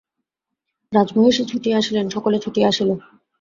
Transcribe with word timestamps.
রাজমহিষী 0.93 1.43
ছুটিয়া 1.45 1.77
আসিলেন, 1.81 2.05
সকলে 2.15 2.37
ছুটিয়া 2.39 2.67
আসিল! 2.71 2.89